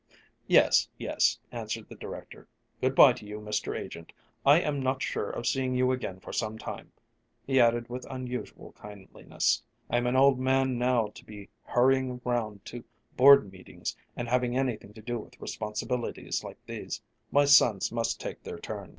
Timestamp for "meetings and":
13.51-14.27